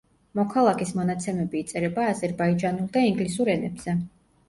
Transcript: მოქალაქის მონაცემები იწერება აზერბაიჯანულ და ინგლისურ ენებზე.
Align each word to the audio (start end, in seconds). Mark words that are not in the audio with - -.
მოქალაქის 0.37 0.93
მონაცემები 1.01 1.63
იწერება 1.65 2.09
აზერბაიჯანულ 2.15 2.91
და 2.99 3.07
ინგლისურ 3.13 3.57
ენებზე. 3.59 4.01